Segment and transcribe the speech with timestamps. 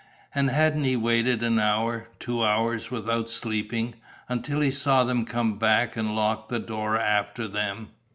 [0.33, 3.93] And hadn't he waited an hour, two hours, without sleeping,
[4.27, 7.89] until he saw them come back and lock the door after them?